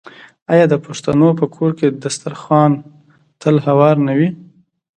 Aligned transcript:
آیا 0.53 0.65
د 0.69 0.75
پښتنو 0.85 1.27
په 1.39 1.45
کور 1.55 1.71
کې 1.79 1.87
دسترخان 2.03 2.71
تل 3.41 3.55
هوار 3.67 3.95
نه 4.07 4.13
وي؟ 4.17 4.29